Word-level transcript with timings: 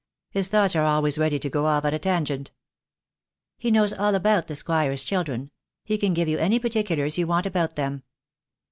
His 0.31 0.47
thoughts 0.47 0.75
are 0.75 0.83
always 0.83 1.19
ready 1.19 1.37
to 1.37 1.47
go 1.47 1.67
off 1.67 1.85
at 1.85 1.93
a 1.93 1.99
tangent." 1.99 2.51
"He 3.59 3.69
knows 3.69 3.93
all 3.93 4.15
about 4.15 4.47
the 4.47 4.55
Squire's 4.55 5.03
children. 5.03 5.51
He 5.85 5.99
can 5.99 6.15
give 6.15 6.27
you 6.27 6.39
any 6.39 6.57
particulars 6.57 7.19
you 7.19 7.27
want 7.27 7.45
about 7.45 7.75
them." 7.75 8.01